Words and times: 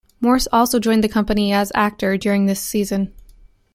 Morse 0.19 0.47
also 0.51 0.79
joined 0.79 1.03
the 1.03 1.07
company 1.07 1.53
as 1.53 1.71
actor 1.75 2.17
during 2.17 2.47
this 2.47 2.59
season. 2.59 3.13